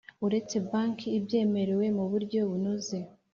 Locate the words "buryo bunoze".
2.11-2.97